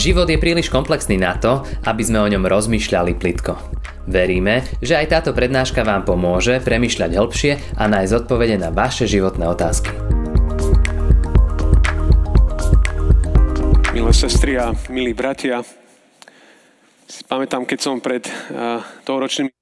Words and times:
Život 0.00 0.32
je 0.32 0.40
príliš 0.40 0.72
komplexný 0.72 1.20
na 1.20 1.36
to, 1.36 1.60
aby 1.84 2.00
sme 2.00 2.24
o 2.24 2.30
ňom 2.32 2.48
rozmýšľali 2.48 3.20
plitko. 3.20 3.52
Veríme, 4.08 4.64
že 4.80 4.96
aj 4.96 5.12
táto 5.12 5.36
prednáška 5.36 5.84
vám 5.84 6.08
pomôže 6.08 6.56
premyšľať 6.64 7.20
hĺbšie 7.20 7.52
a 7.76 7.84
nájsť 7.84 8.24
odpovede 8.24 8.56
na 8.56 8.72
vaše 8.72 9.04
životné 9.04 9.44
otázky. 9.44 9.92
Milé 13.92 14.12
sestry 14.16 14.56
a 14.56 14.72
milí 14.88 15.12
bratia, 15.12 15.60
si 17.04 17.20
pamätám, 17.28 17.68
keď 17.68 17.78
som 17.84 18.00
pred 18.00 18.24
uh, 18.24 18.80
tohoročnými 19.04 19.52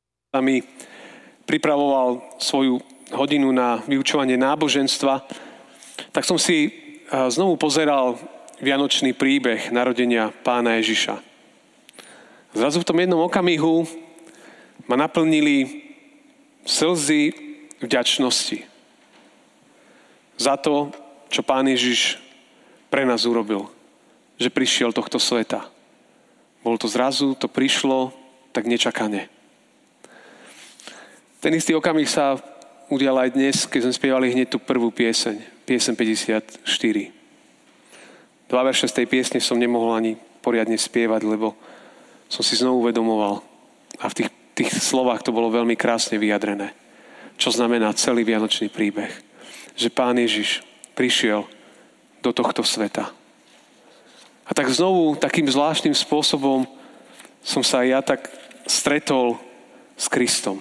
pripravoval 1.51 2.39
svoju 2.39 2.79
hodinu 3.11 3.51
na 3.51 3.83
vyučovanie 3.91 4.39
náboženstva, 4.39 5.19
tak 6.15 6.23
som 6.23 6.39
si 6.39 6.71
uh, 6.71 7.27
znovu 7.27 7.59
pozeral 7.59 8.38
vianočný 8.59 9.15
príbeh 9.15 9.71
narodenia 9.71 10.35
pána 10.43 10.79
Ježiša. 10.83 11.23
Zrazu 12.55 12.83
v 12.83 12.89
tom 12.89 12.99
jednom 12.99 13.23
okamihu 13.23 13.87
ma 14.91 14.97
naplnili 14.99 15.85
slzy 16.67 17.31
vďačnosti 17.79 18.67
za 20.39 20.55
to, 20.59 20.91
čo 21.29 21.43
pán 21.43 21.67
Ježiš 21.67 22.19
pre 22.89 23.05
nás 23.05 23.27
urobil. 23.29 23.69
Že 24.39 24.55
prišiel 24.55 24.91
tohto 24.95 25.19
sveta. 25.19 25.67
Bol 26.63 26.79
to 26.79 26.87
zrazu, 26.87 27.35
to 27.35 27.51
prišlo 27.51 28.15
tak 28.55 28.71
nečakane. 28.71 29.27
Ten 31.39 31.55
istý 31.55 31.75
okamih 31.75 32.07
sa 32.11 32.39
udial 32.91 33.19
aj 33.19 33.35
dnes, 33.35 33.67
keď 33.67 33.87
sme 33.87 33.95
spievali 33.95 34.27
hneď 34.35 34.57
tú 34.57 34.59
prvú 34.59 34.91
pieseň. 34.91 35.67
Pieseň 35.67 35.95
54. 35.95 37.18
Dva 38.49 38.65
verše 38.65 38.89
z 38.89 39.05
tej 39.05 39.07
piesne 39.07 39.41
som 39.45 39.61
nemohol 39.61 39.93
ani 39.93 40.13
poriadne 40.41 40.81
spievať, 40.81 41.21
lebo 41.29 41.53
som 42.33 42.41
si 42.41 42.57
znovu 42.57 42.89
uvedomoval. 42.89 43.45
A 44.01 44.09
v 44.09 44.17
tých 44.25 44.31
tých 44.59 44.75
slovách 44.75 45.23
to 45.23 45.31
bolo 45.31 45.55
veľmi 45.55 45.79
krásne 45.79 46.19
vyjadrené. 46.19 46.75
Čo 47.39 47.55
znamená 47.55 47.95
celý 47.95 48.27
vianočný 48.27 48.67
príbeh. 48.67 49.15
Že 49.79 49.95
Pán 49.95 50.19
Ježiš 50.19 50.67
prišiel 50.99 51.47
do 52.19 52.35
tohto 52.35 52.67
sveta. 52.67 53.15
A 54.43 54.51
tak 54.51 54.67
znovu 54.75 55.15
takým 55.15 55.47
zvláštnym 55.47 55.95
spôsobom 55.95 56.67
som 57.47 57.63
sa 57.63 57.87
aj 57.87 57.87
ja 57.87 58.01
tak 58.03 58.27
stretol 58.67 59.39
s 59.95 60.11
Kristom 60.11 60.59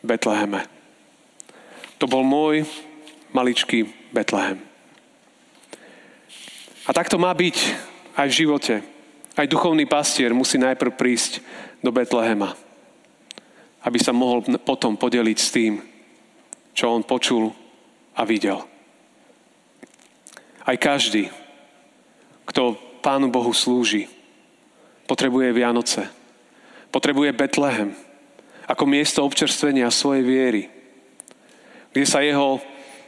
v 0.00 0.16
Betleheme. 0.16 0.64
To 2.00 2.08
bol 2.08 2.24
môj 2.24 2.64
maličký 3.36 3.84
Betlehem. 4.16 4.67
A 6.88 6.90
tak 6.96 7.12
to 7.12 7.20
má 7.20 7.30
byť 7.36 7.56
aj 8.16 8.26
v 8.32 8.38
živote. 8.42 8.74
Aj 9.36 9.46
duchovný 9.46 9.84
pastier 9.84 10.32
musí 10.32 10.56
najprv 10.56 10.96
prísť 10.96 11.44
do 11.84 11.92
Betlehema 11.92 12.56
aby 13.88 13.98
sa 14.02 14.10
mohol 14.10 14.42
potom 14.60 14.98
podeliť 14.98 15.38
s 15.38 15.48
tým, 15.54 15.80
čo 16.74 16.90
on 16.90 17.06
počul 17.06 17.54
a 18.18 18.22
videl. 18.26 18.58
Aj 20.66 20.76
každý, 20.76 21.30
kto 22.44 22.76
Pánu 22.98 23.30
Bohu 23.30 23.54
slúži, 23.54 24.10
potrebuje 25.06 25.54
Vianoce. 25.54 26.10
Potrebuje 26.92 27.32
Betlehem 27.32 27.94
ako 28.68 28.84
miesto 28.84 29.24
občerstvenia 29.24 29.88
svojej 29.88 30.24
viery, 30.26 30.62
kde 31.96 32.04
sa 32.04 32.20
jeho 32.20 32.60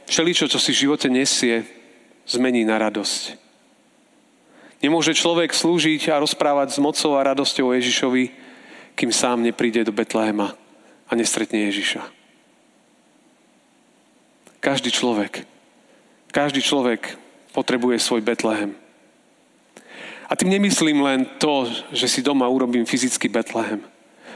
všeličo, 0.09 0.49
čo 0.49 0.57
si 0.57 0.73
v 0.73 0.81
živote 0.87 1.05
nesie, 1.05 1.61
zmení 2.25 2.65
na 2.65 2.81
radosť. 2.81 3.50
Nemôže 4.81 5.13
človek 5.13 5.53
slúžiť 5.53 6.09
a 6.09 6.21
rozprávať 6.21 6.73
s 6.73 6.79
mocou 6.81 7.13
a 7.13 7.25
radosťou 7.29 7.77
Ježišovi, 7.77 8.33
kým 8.97 9.13
sám 9.13 9.45
nepríde 9.45 9.85
do 9.85 9.93
Betlehema 9.93 10.57
a 11.05 11.11
nestretne 11.13 11.69
Ježiša. 11.69 12.01
Každý 14.61 14.89
človek, 14.89 15.45
každý 16.33 16.65
človek 16.65 17.17
potrebuje 17.53 18.01
svoj 18.01 18.25
Betlehem. 18.25 18.73
A 20.25 20.33
tým 20.33 20.49
nemyslím 20.49 21.01
len 21.03 21.29
to, 21.37 21.69
že 21.91 22.07
si 22.07 22.25
doma 22.25 22.49
urobím 22.49 22.87
fyzický 22.87 23.29
Betlehem 23.29 23.85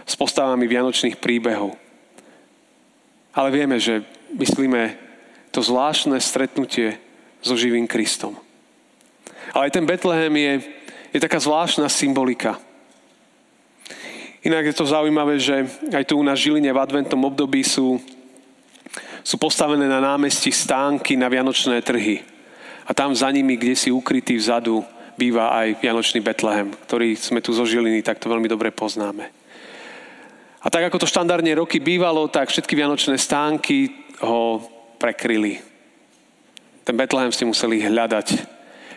s 0.06 0.14
postavami 0.14 0.70
vianočných 0.70 1.18
príbehov. 1.18 1.74
Ale 3.34 3.50
vieme, 3.50 3.82
že 3.82 4.06
myslíme 4.38 4.94
to 5.50 5.64
zvláštne 5.64 6.20
stretnutie 6.22 7.02
so 7.42 7.58
živým 7.58 7.90
Kristom. 7.90 8.45
Ale 9.56 9.72
aj 9.72 9.76
ten 9.80 9.88
Betlehem 9.88 10.36
je, 10.36 10.54
je 11.16 11.20
taká 11.24 11.40
zvláštna 11.40 11.88
symbolika. 11.88 12.60
Inak 14.44 14.68
je 14.68 14.76
to 14.76 14.84
zaujímavé, 14.84 15.40
že 15.40 15.64
aj 15.96 16.04
tu 16.12 16.20
u 16.20 16.24
nás 16.28 16.36
Žiline 16.36 16.76
v 16.76 16.84
adventnom 16.84 17.24
období 17.24 17.64
sú, 17.64 17.98
sú 19.24 19.36
postavené 19.40 19.88
na 19.88 20.04
námestí 20.04 20.52
stánky 20.52 21.16
na 21.16 21.32
vianočné 21.32 21.80
trhy. 21.80 22.20
A 22.84 22.92
tam 22.92 23.16
za 23.16 23.32
nimi, 23.32 23.56
kde 23.56 23.80
si 23.80 23.90
ukrytý 23.96 24.36
vzadu, 24.36 24.84
býva 25.16 25.56
aj 25.56 25.80
Vianočný 25.80 26.20
Betlehem, 26.20 26.76
ktorý 26.86 27.16
sme 27.16 27.40
tu 27.40 27.56
zo 27.56 27.64
Žiliny, 27.64 28.04
tak 28.04 28.20
to 28.20 28.28
veľmi 28.28 28.52
dobre 28.52 28.70
poznáme. 28.76 29.32
A 30.62 30.68
tak 30.68 30.92
ako 30.92 31.02
to 31.02 31.10
štandardne 31.10 31.56
roky 31.56 31.80
bývalo, 31.80 32.28
tak 32.28 32.52
všetky 32.52 32.76
vianočné 32.76 33.16
stánky 33.16 33.90
ho 34.20 34.60
prekryli. 35.00 35.64
Ten 36.84 36.94
Betlehem 37.00 37.32
ste 37.32 37.48
museli 37.48 37.82
hľadať, 37.82 38.55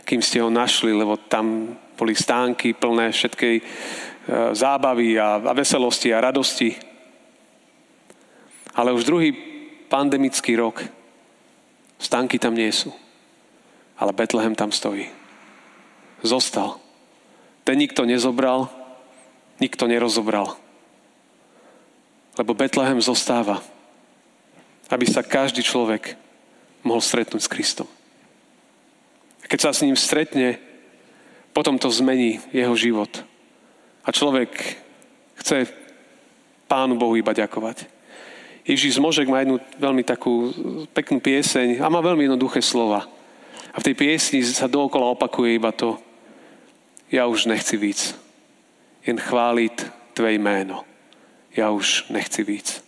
kým 0.08 0.24
ste 0.24 0.40
ho 0.40 0.48
našli, 0.48 0.96
lebo 0.96 1.20
tam 1.20 1.76
boli 2.00 2.16
stánky 2.16 2.72
plné 2.72 3.12
všetkej 3.12 3.56
E, 4.28 4.52
zábavy 4.52 5.16
a, 5.16 5.40
veselosti 5.56 6.12
a 6.12 6.20
radosti. 6.20 6.76
Ale 8.76 8.92
už 8.92 9.08
druhý 9.08 9.32
pandemický 9.88 10.52
rok 10.60 10.84
stánky 11.96 12.36
tam 12.36 12.52
nie 12.52 12.68
sú. 12.68 12.92
Ale 13.96 14.12
Betlehem 14.12 14.52
tam 14.52 14.68
stojí. 14.68 15.08
Zostal. 16.20 16.76
Ten 17.64 17.80
nikto 17.80 18.04
nezobral, 18.04 18.68
nikto 19.64 19.88
nerozobral. 19.88 20.60
Lebo 22.36 22.52
Betlehem 22.52 23.00
zostáva, 23.00 23.64
aby 24.92 25.08
sa 25.08 25.24
každý 25.24 25.64
človek 25.64 26.20
mohol 26.84 27.00
stretnúť 27.00 27.42
s 27.42 27.50
Kristom. 27.50 27.88
Keď 29.48 29.58
sa 29.58 29.72
s 29.72 29.82
ním 29.82 29.96
stretne, 29.96 30.60
potom 31.56 31.80
to 31.80 31.88
zmení 31.90 32.38
jeho 32.52 32.76
život. 32.76 33.10
A 34.04 34.12
človek 34.12 34.52
chce 35.40 35.66
Pánu 36.68 37.00
Bohu 37.00 37.16
iba 37.16 37.32
ďakovať. 37.32 37.88
Ježíš 38.68 39.00
Zmožek 39.00 39.24
má 39.24 39.40
jednu 39.40 39.56
veľmi 39.80 40.04
takú 40.04 40.52
peknú 40.92 41.16
pieseň 41.16 41.80
a 41.80 41.88
má 41.88 42.04
veľmi 42.04 42.28
jednoduché 42.28 42.60
slova. 42.60 43.08
A 43.72 43.80
v 43.80 43.86
tej 43.88 43.94
piesni 43.96 44.44
sa 44.44 44.68
dookola 44.68 45.16
opakuje 45.16 45.56
iba 45.56 45.72
to, 45.72 45.96
ja 47.08 47.24
už 47.24 47.48
nechci 47.48 47.80
víc. 47.80 48.12
Jen 49.00 49.16
chváliť 49.16 49.96
Tvoje 50.12 50.36
jméno. 50.36 50.84
Ja 51.56 51.72
už 51.72 52.12
nechci 52.12 52.44
víc. 52.44 52.84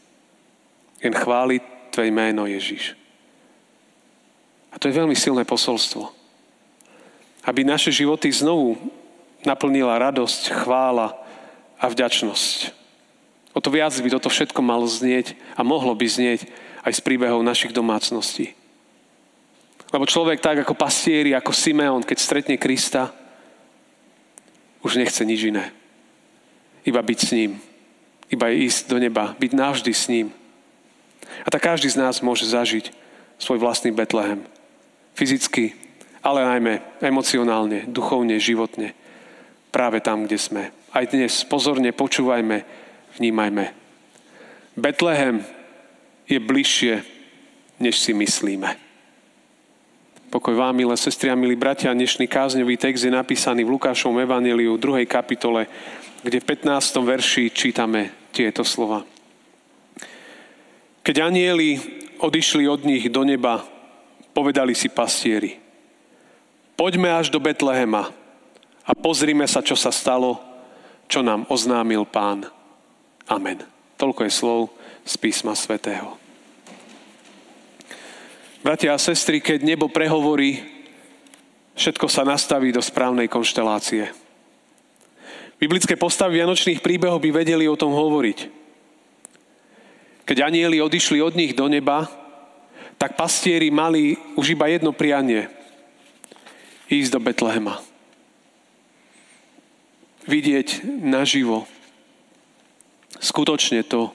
Jen 1.00 1.16
chváliť 1.16 1.62
Tvoje 1.88 2.12
jméno, 2.12 2.44
Ježíš. 2.44 2.92
A 4.68 4.76
to 4.76 4.92
je 4.92 4.98
veľmi 5.00 5.16
silné 5.16 5.48
posolstvo. 5.48 6.19
Aby 7.44 7.64
naše 7.64 7.88
životy 7.88 8.28
znovu 8.28 8.76
naplnila 9.44 9.96
radosť, 9.96 10.52
chvála 10.52 11.16
a 11.80 11.84
vďačnosť. 11.88 12.76
O 13.56 13.58
to 13.58 13.72
viac 13.72 13.96
by 13.96 14.08
toto 14.12 14.28
všetko 14.30 14.60
malo 14.62 14.86
znieť 14.86 15.34
a 15.56 15.64
mohlo 15.64 15.96
by 15.96 16.06
znieť 16.06 16.46
aj 16.84 16.92
z 16.96 17.00
príbehov 17.00 17.42
našich 17.42 17.74
domácností. 17.74 18.54
Lebo 19.90 20.06
človek 20.06 20.38
tak 20.38 20.62
ako 20.62 20.78
pastieri, 20.78 21.34
ako 21.34 21.50
Simeon, 21.50 22.06
keď 22.06 22.18
stretne 22.22 22.56
Krista, 22.60 23.10
už 24.86 24.96
nechce 24.96 25.20
nič 25.26 25.50
iné. 25.50 25.74
Iba 26.86 27.02
byť 27.02 27.18
s 27.20 27.30
ním. 27.34 27.60
Iba 28.30 28.54
ísť 28.54 28.86
do 28.88 28.96
neba. 29.02 29.34
Byť 29.36 29.52
navždy 29.52 29.92
s 29.92 30.06
ním. 30.08 30.32
A 31.44 31.48
tak 31.50 31.66
každý 31.66 31.90
z 31.90 32.00
nás 32.00 32.22
môže 32.24 32.48
zažiť 32.48 32.94
svoj 33.36 33.60
vlastný 33.60 33.90
Betlehem. 33.92 34.46
Fyzicky, 35.18 35.74
ale 36.20 36.44
najmä 36.44 37.00
emocionálne, 37.00 37.88
duchovne, 37.88 38.36
životne 38.36 38.92
práve 39.70 40.02
tam, 40.02 40.26
kde 40.26 40.38
sme. 40.38 40.62
Aj 40.90 41.06
dnes 41.06 41.46
pozorne 41.46 41.94
počúvajme, 41.94 42.66
vnímajme. 43.16 43.64
Betlehem 44.74 45.46
je 46.26 46.38
bližšie, 46.42 46.94
než 47.78 47.98
si 47.98 48.12
myslíme. 48.12 48.90
Pokoj 50.30 50.54
vám, 50.54 50.78
milé 50.78 50.94
sestri 50.94 51.26
a 51.26 51.34
milí 51.34 51.58
bratia, 51.58 51.90
dnešný 51.90 52.30
kázňový 52.30 52.78
text 52.78 53.02
je 53.02 53.10
napísaný 53.10 53.66
v 53.66 53.74
Lukášovom 53.74 54.22
evaníliu 54.22 54.78
v 54.78 55.02
2. 55.02 55.10
kapitole, 55.10 55.66
kde 56.22 56.38
v 56.38 56.48
15. 56.70 57.02
verši 57.02 57.50
čítame 57.50 58.30
tieto 58.30 58.62
slova. 58.62 59.02
Keď 61.02 61.16
anieli 61.18 61.82
odišli 62.22 62.70
od 62.70 62.86
nich 62.86 63.10
do 63.10 63.26
neba, 63.26 63.66
povedali 64.30 64.70
si 64.78 64.86
pastieri, 64.86 65.59
poďme 66.80 67.12
až 67.12 67.28
do 67.28 67.36
Betlehema 67.36 68.08
a 68.88 68.96
pozrime 68.96 69.44
sa, 69.44 69.60
čo 69.60 69.76
sa 69.76 69.92
stalo, 69.92 70.40
čo 71.12 71.20
nám 71.20 71.44
oznámil 71.52 72.08
pán. 72.08 72.48
Amen. 73.28 73.60
Toľko 74.00 74.24
je 74.24 74.32
slov 74.32 74.72
z 75.04 75.14
písma 75.20 75.52
svätého. 75.52 76.16
Bratia 78.64 78.96
a 78.96 79.00
sestry, 79.00 79.44
keď 79.44 79.60
nebo 79.60 79.92
prehovorí, 79.92 80.64
všetko 81.76 82.08
sa 82.08 82.24
nastaví 82.24 82.72
do 82.72 82.80
správnej 82.80 83.28
konštelácie. 83.28 84.08
Biblické 85.60 86.00
postavy 86.00 86.40
Vianočných 86.40 86.80
príbehov 86.80 87.20
by 87.20 87.44
vedeli 87.44 87.68
o 87.68 87.76
tom 87.76 87.92
hovoriť. 87.92 88.48
Keď 90.24 90.36
anieli 90.40 90.80
odišli 90.80 91.20
od 91.20 91.36
nich 91.36 91.52
do 91.52 91.68
neba, 91.68 92.08
tak 92.96 93.20
pastieri 93.20 93.68
mali 93.68 94.16
už 94.32 94.56
iba 94.56 94.64
jedno 94.72 94.96
prianie. 94.96 95.59
Ísť 96.90 97.10
do 97.14 97.20
Betlehema. 97.22 97.78
Vidieť 100.26 100.82
naživo 100.86 101.70
skutočne 103.22 103.86
to, 103.86 104.10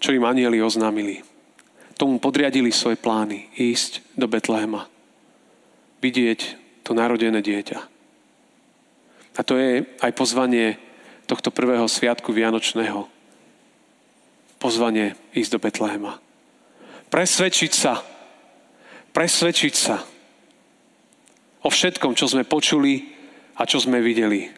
čo 0.00 0.16
im 0.16 0.24
anieli 0.24 0.64
oznámili 0.64 1.20
tomu 2.00 2.16
podriadili 2.16 2.72
svoje 2.72 2.96
plány. 2.96 3.52
Ísť 3.60 4.16
do 4.16 4.24
Betlehema. 4.24 4.88
Vidieť 6.00 6.56
to 6.80 6.96
narodené 6.96 7.44
dieťa. 7.44 7.78
A 9.36 9.40
to 9.44 9.60
je 9.60 9.84
aj 10.00 10.16
pozvanie 10.16 10.80
tohto 11.28 11.52
prvého 11.52 11.84
sviatku 11.84 12.32
Vianočného. 12.32 13.04
Pozvanie 14.56 15.12
ísť 15.36 15.50
do 15.52 15.60
Betlehema. 15.60 16.16
Presvedčiť 17.12 17.72
sa. 17.76 18.00
Presvedčiť 19.12 19.74
sa 19.76 20.00
o 21.60 21.68
všetkom, 21.68 22.16
čo 22.16 22.28
sme 22.28 22.48
počuli 22.48 23.12
a 23.56 23.68
čo 23.68 23.80
sme 23.80 24.00
videli. 24.00 24.48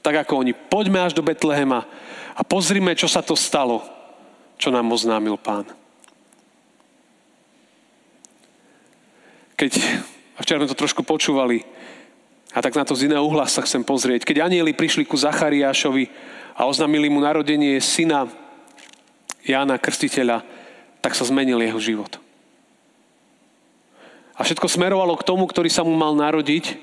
Tak 0.00 0.26
ako 0.26 0.46
oni, 0.46 0.52
poďme 0.54 1.02
až 1.04 1.12
do 1.12 1.24
Betlehema 1.24 1.84
a 2.36 2.40
pozrime, 2.46 2.94
čo 2.96 3.10
sa 3.10 3.20
to 3.20 3.34
stalo, 3.34 3.84
čo 4.56 4.72
nám 4.72 4.88
oznámil 4.92 5.36
pán. 5.36 5.68
Keď, 9.56 9.72
a 10.36 10.40
včera 10.44 10.60
sme 10.60 10.68
to 10.68 10.76
trošku 10.76 11.00
počúvali, 11.00 11.64
a 12.56 12.64
tak 12.64 12.72
na 12.72 12.88
to 12.88 12.96
z 12.96 13.12
iného 13.12 13.20
uhla 13.20 13.44
sa 13.44 13.60
chcem 13.60 13.84
pozrieť. 13.84 14.24
Keď 14.24 14.40
anieli 14.40 14.72
prišli 14.72 15.04
ku 15.04 15.16
Zachariášovi 15.16 16.08
a 16.56 16.64
oznámili 16.64 17.12
mu 17.12 17.20
narodenie 17.20 17.76
syna 17.84 18.24
Jána 19.44 19.76
Krstiteľa, 19.76 20.40
tak 21.04 21.12
sa 21.12 21.28
zmenil 21.28 21.60
jeho 21.60 21.76
život. 21.76 22.25
A 24.36 24.44
všetko 24.44 24.68
smerovalo 24.68 25.16
k 25.16 25.26
tomu, 25.26 25.48
ktorý 25.48 25.72
sa 25.72 25.80
mu 25.80 25.96
mal 25.96 26.12
narodiť, 26.12 26.76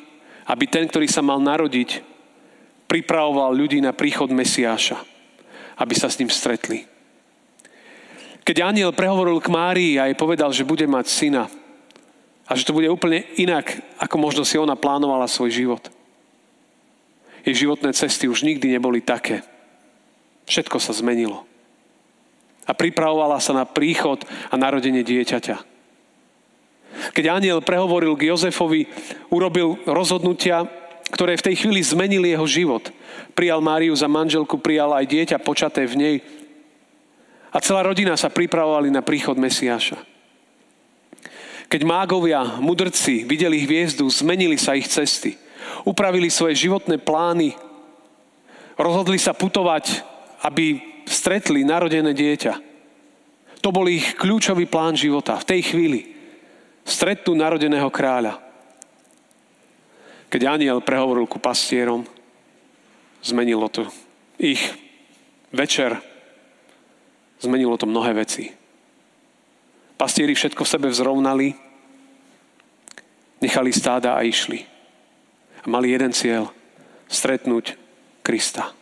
aby 0.49 0.65
ten, 0.65 0.89
ktorý 0.89 1.05
sa 1.05 1.21
mal 1.21 1.37
narodiť, 1.37 2.01
pripravoval 2.89 3.53
ľudí 3.53 3.79
na 3.79 3.93
príchod 3.93 4.27
Mesiáša, 4.33 4.99
aby 5.77 5.93
sa 5.93 6.09
s 6.09 6.17
ním 6.17 6.33
stretli. 6.33 6.89
Keď 8.43 8.57
aniel 8.59 8.91
prehovoril 8.91 9.39
k 9.39 9.53
Márii 9.53 9.93
a 9.95 10.11
jej 10.11 10.17
povedal, 10.19 10.51
že 10.51 10.67
bude 10.67 10.83
mať 10.83 11.05
syna, 11.07 11.43
a 12.43 12.59
že 12.59 12.67
to 12.67 12.75
bude 12.75 12.91
úplne 12.91 13.23
inak, 13.39 13.71
ako 13.97 14.19
možno 14.19 14.43
si 14.43 14.59
ona 14.59 14.75
plánovala 14.75 15.31
svoj 15.31 15.49
život. 15.49 15.83
Jej 17.47 17.67
životné 17.67 17.95
cesty 17.95 18.27
už 18.27 18.43
nikdy 18.43 18.67
neboli 18.71 18.99
také. 18.99 19.43
Všetko 20.47 20.79
sa 20.79 20.91
zmenilo. 20.91 21.47
A 22.67 22.71
pripravovala 22.75 23.39
sa 23.39 23.55
na 23.55 23.63
príchod 23.63 24.23
a 24.51 24.55
narodenie 24.59 25.03
dieťaťa. 25.03 25.72
Keď 27.13 27.25
aniel 27.29 27.61
prehovoril 27.61 28.17
k 28.17 28.33
Jozefovi, 28.33 28.89
urobil 29.29 29.77
rozhodnutia, 29.85 30.65
ktoré 31.13 31.37
v 31.37 31.45
tej 31.45 31.55
chvíli 31.61 31.85
zmenili 31.85 32.33
jeho 32.33 32.49
život. 32.49 32.89
Prijal 33.37 33.61
Máriu 33.61 33.93
za 33.93 34.09
manželku, 34.09 34.57
prijal 34.57 34.97
aj 34.97 35.05
dieťa 35.05 35.37
počaté 35.45 35.85
v 35.85 35.95
nej. 35.97 36.15
A 37.53 37.61
celá 37.61 37.85
rodina 37.85 38.17
sa 38.17 38.33
pripravovali 38.33 38.89
na 38.89 39.05
príchod 39.05 39.37
Mesiáša. 39.37 40.01
Keď 41.69 41.81
mágovia, 41.85 42.57
mudrci 42.57 43.25
videli 43.29 43.61
hviezdu, 43.61 44.09
zmenili 44.09 44.57
sa 44.57 44.73
ich 44.73 44.89
cesty. 44.89 45.37
Upravili 45.85 46.33
svoje 46.33 46.57
životné 46.65 46.97
plány. 46.97 47.53
Rozhodli 48.73 49.21
sa 49.21 49.37
putovať, 49.37 50.01
aby 50.41 50.81
stretli 51.05 51.61
narodené 51.61 52.13
dieťa. 52.13 52.53
To 53.61 53.69
bol 53.69 53.85
ich 53.85 54.17
kľúčový 54.17 54.65
plán 54.65 54.97
života. 54.97 55.37
V 55.37 55.49
tej 55.49 55.61
chvíli 55.61 56.12
stretnú 56.83 57.35
narodeného 57.35 57.87
kráľa. 57.87 58.39
Keď 60.27 60.41
aniel 60.47 60.79
prehovoril 60.83 61.27
ku 61.27 61.39
pastierom, 61.39 62.03
zmenilo 63.23 63.69
to 63.71 63.87
ich 64.39 64.59
večer, 65.53 65.99
zmenilo 67.39 67.77
to 67.77 67.85
mnohé 67.87 68.17
veci. 68.17 68.51
Pastieri 69.93 70.35
všetko 70.35 70.63
v 70.65 70.71
sebe 70.73 70.87
vzrovnali, 70.89 71.53
nechali 73.39 73.71
stáda 73.71 74.15
a 74.17 74.25
išli. 74.25 74.63
A 75.63 75.65
mali 75.71 75.95
jeden 75.95 76.11
cieľ. 76.11 76.51
Stretnúť 77.07 77.77
Krista. 78.25 78.73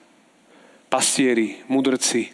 Pastieri, 0.87 1.61
mudrci 1.67 2.31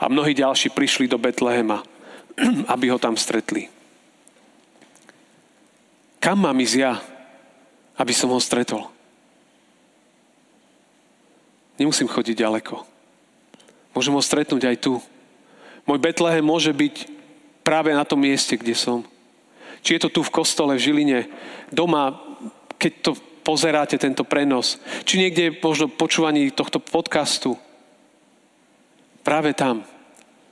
a 0.00 0.08
mnohí 0.10 0.34
ďalší 0.34 0.74
prišli 0.74 1.06
do 1.06 1.20
Betlehema, 1.20 1.82
aby 2.74 2.86
ho 2.90 2.98
tam 2.98 3.14
stretli. 3.14 3.73
Kam 6.24 6.40
mám 6.40 6.56
ísť 6.56 6.76
ja, 6.80 7.04
aby 8.00 8.16
som 8.16 8.32
ho 8.32 8.40
stretol? 8.40 8.88
Nemusím 11.76 12.08
chodiť 12.08 12.40
ďaleko. 12.40 12.80
Môžem 13.92 14.16
ho 14.16 14.24
stretnúť 14.24 14.72
aj 14.72 14.76
tu. 14.80 15.04
Môj 15.84 16.00
Betlehem 16.00 16.40
môže 16.40 16.72
byť 16.72 17.12
práve 17.60 17.92
na 17.92 18.08
tom 18.08 18.24
mieste, 18.24 18.56
kde 18.56 18.72
som. 18.72 19.04
Či 19.84 20.00
je 20.00 20.08
to 20.08 20.08
tu 20.08 20.20
v 20.24 20.32
kostole, 20.32 20.80
v 20.80 20.84
Žiline, 20.88 21.28
doma, 21.68 22.16
keď 22.80 22.92
to 23.04 23.12
pozeráte, 23.44 24.00
tento 24.00 24.24
prenos. 24.24 24.80
Či 25.04 25.28
niekde 25.28 25.60
možno 25.60 25.92
počúvaní 25.92 26.48
tohto 26.56 26.80
podcastu. 26.80 27.60
Práve 29.20 29.52
tam, 29.52 29.84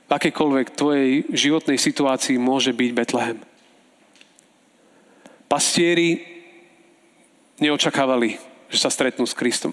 v 0.05 0.11
akékoľvek 0.13 0.67
tvojej 0.77 1.25
životnej 1.33 1.81
situácii 1.81 2.37
môže 2.37 2.69
byť 2.69 2.89
Betlehem. 2.93 3.41
Pastieri 5.53 6.17
neočakávali, 7.61 8.41
že 8.73 8.81
sa 8.81 8.89
stretnú 8.89 9.21
s 9.21 9.37
Kristom. 9.37 9.69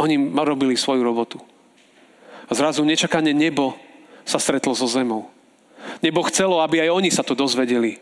Oni 0.00 0.16
robili 0.32 0.72
svoju 0.72 1.04
robotu. 1.04 1.36
A 2.48 2.56
zrazu 2.56 2.80
nečakane 2.80 3.36
nebo 3.36 3.76
sa 4.24 4.40
stretlo 4.40 4.72
so 4.72 4.88
zemou. 4.88 5.28
Nebo 6.00 6.24
chcelo, 6.32 6.64
aby 6.64 6.80
aj 6.80 6.96
oni 6.96 7.12
sa 7.12 7.20
to 7.20 7.36
dozvedeli. 7.36 8.00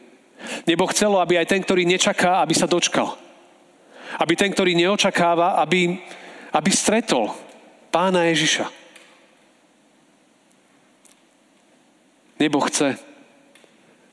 Nebo 0.70 0.86
chcelo, 0.94 1.18
aby 1.18 1.42
aj 1.42 1.50
ten, 1.50 1.58
ktorý 1.66 1.82
nečaká, 1.82 2.46
aby 2.46 2.54
sa 2.54 2.70
dočkal. 2.70 3.18
Aby 4.14 4.38
ten, 4.38 4.54
ktorý 4.54 4.78
neočakáva, 4.78 5.58
aby, 5.58 5.98
aby 6.54 6.70
stretol 6.70 7.34
pána 7.90 8.30
Ježiša. 8.30 8.70
Nebo 12.38 12.62
chce, 12.70 12.94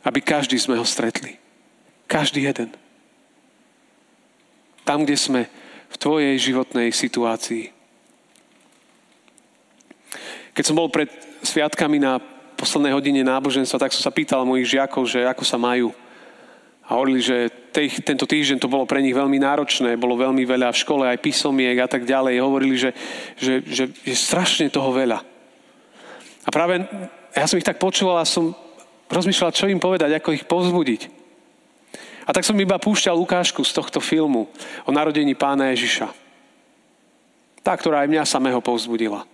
aby 0.02 0.18
každý 0.18 0.58
sme 0.58 0.82
ho 0.82 0.86
stretli. 0.86 1.45
Každý 2.06 2.46
jeden. 2.46 2.70
Tam, 4.86 5.02
kde 5.02 5.18
sme 5.18 5.42
v 5.90 5.96
tvojej 5.98 6.36
životnej 6.38 6.94
situácii. 6.94 7.74
Keď 10.54 10.64
som 10.64 10.78
bol 10.78 10.88
pred 10.94 11.10
sviatkami 11.42 11.98
na 12.00 12.22
poslednej 12.56 12.96
hodine 12.96 13.22
náboženstva, 13.26 13.82
tak 13.88 13.92
som 13.92 14.06
sa 14.06 14.14
pýtal 14.14 14.48
mojich 14.48 14.78
žiakov, 14.78 15.04
že 15.10 15.28
ako 15.28 15.44
sa 15.44 15.60
majú. 15.60 15.92
A 16.86 16.96
hovorili, 16.96 17.18
že 17.18 17.50
tej, 17.74 17.98
tento 18.06 18.30
týždeň 18.30 18.62
to 18.62 18.70
bolo 18.70 18.86
pre 18.86 19.02
nich 19.02 19.18
veľmi 19.18 19.42
náročné, 19.42 19.98
bolo 19.98 20.16
veľmi 20.16 20.46
veľa 20.46 20.70
v 20.70 20.82
škole, 20.86 21.04
aj 21.10 21.18
písomiek 21.18 21.82
a 21.82 21.90
tak 21.90 22.06
ďalej. 22.06 22.46
Hovorili, 22.46 22.78
že, 22.78 22.94
že, 23.42 23.66
že 23.66 23.90
je 24.06 24.14
strašne 24.14 24.70
toho 24.70 24.94
veľa. 24.94 25.20
A 26.46 26.50
práve 26.54 26.86
ja 27.34 27.46
som 27.50 27.58
ich 27.58 27.66
tak 27.66 27.82
počúval 27.82 28.22
a 28.22 28.30
som 28.30 28.54
rozmýšľal, 29.10 29.50
čo 29.52 29.66
im 29.66 29.82
povedať, 29.82 30.14
ako 30.14 30.38
ich 30.38 30.46
povzbudiť. 30.46 31.15
A 32.26 32.34
tak 32.34 32.42
som 32.42 32.58
iba 32.58 32.82
púšťal 32.82 33.14
ukážku 33.22 33.62
z 33.62 33.72
tohto 33.72 34.02
filmu 34.02 34.50
o 34.84 34.92
narodení 34.92 35.38
pána 35.38 35.70
Ježiša. 35.74 36.10
Tá, 37.62 37.74
ktorá 37.78 38.06
aj 38.06 38.10
mňa 38.10 38.24
samého 38.26 38.62
povzbudila. 38.62 39.26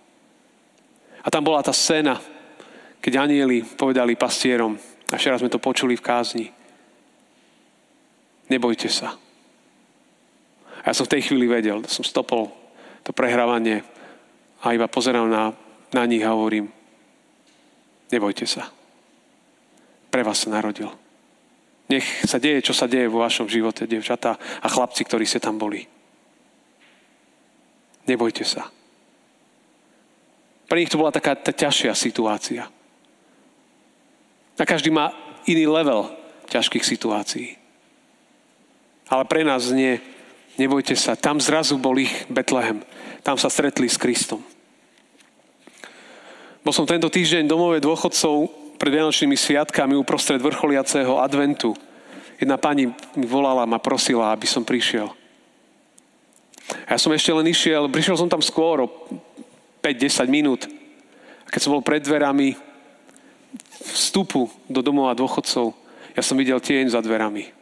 A 1.24 1.28
tam 1.32 1.44
bola 1.44 1.64
tá 1.64 1.72
scéna, 1.72 2.20
keď 3.00 3.28
anieli 3.28 3.64
povedali 3.64 4.20
pastierom, 4.20 4.76
a 5.12 5.20
včera 5.20 5.36
sme 5.36 5.52
to 5.52 5.60
počuli 5.60 6.00
v 6.00 6.06
kázni, 6.06 6.48
nebojte 8.48 8.88
sa. 8.88 9.16
A 10.82 10.92
ja 10.92 10.94
som 10.96 11.04
v 11.08 11.14
tej 11.20 11.28
chvíli 11.28 11.48
vedel, 11.48 11.84
som 11.92 12.08
stopol 12.08 12.48
to 13.04 13.12
prehrávanie 13.12 13.84
a 14.64 14.72
iba 14.72 14.88
pozeral 14.88 15.28
na, 15.28 15.52
na 15.92 16.04
nich 16.08 16.24
a 16.24 16.32
hovorím, 16.32 16.72
nebojte 18.12 18.48
sa. 18.48 18.72
Pre 20.12 20.22
vás 20.24 20.44
sa 20.44 20.52
narodil. 20.52 21.01
Nech 21.92 22.08
sa 22.24 22.40
deje, 22.40 22.64
čo 22.64 22.72
sa 22.72 22.88
deje 22.88 23.12
vo 23.12 23.20
vašom 23.20 23.52
živote, 23.52 23.84
devčatá 23.84 24.40
a 24.40 24.68
chlapci, 24.72 25.04
ktorí 25.04 25.28
ste 25.28 25.44
tam 25.44 25.60
boli. 25.60 25.84
nebojte 28.08 28.48
sa. 28.48 28.72
Pre 30.72 30.80
nich 30.80 30.88
to 30.88 30.96
bola 30.96 31.12
taká 31.12 31.36
tá 31.36 31.52
ťažšia 31.52 31.92
situácia. 31.92 32.72
A 34.56 34.64
každý 34.64 34.88
má 34.88 35.12
iný 35.44 35.68
level 35.68 36.08
ťažkých 36.48 36.88
situácií. 36.88 37.60
Ale 39.12 39.28
pre 39.28 39.44
nás 39.44 39.68
nie. 39.76 40.00
Nebojte 40.56 40.96
sa. 40.96 41.20
Tam 41.20 41.44
zrazu 41.44 41.76
bol 41.76 42.00
ich 42.00 42.12
Betlehem. 42.32 42.84
Tam 43.20 43.36
sa 43.36 43.52
stretli 43.52 43.92
s 43.92 44.00
Kristom. 44.00 44.40
Bol 46.64 46.72
som 46.72 46.88
tento 46.88 47.12
týždeň 47.12 47.50
domove 47.50 47.84
dôchodcov 47.84 48.61
pred 48.82 48.98
Vianočnými 48.98 49.38
sviatkami 49.38 49.94
uprostred 49.94 50.42
vrcholiaceho 50.42 51.22
adventu. 51.22 51.78
Jedna 52.42 52.58
pani 52.58 52.90
mi 53.14 53.30
volala, 53.30 53.70
ma 53.70 53.78
prosila, 53.78 54.34
aby 54.34 54.50
som 54.50 54.66
prišiel. 54.66 55.06
Ja 56.90 56.98
som 56.98 57.14
ešte 57.14 57.30
len 57.30 57.46
išiel, 57.46 57.86
prišiel 57.94 58.18
som 58.18 58.26
tam 58.26 58.42
skôr 58.42 58.82
o 58.82 58.90
5-10 59.86 60.26
minút. 60.34 60.66
A 61.46 61.48
keď 61.54 61.62
som 61.62 61.78
bol 61.78 61.86
pred 61.86 62.02
dverami 62.02 62.58
vstupu 63.94 64.50
do 64.66 64.82
domova 64.82 65.14
dôchodcov, 65.14 65.78
ja 66.18 66.26
som 66.26 66.34
videl 66.34 66.58
tieň 66.58 66.90
za 66.90 67.06
dverami. 67.06 67.54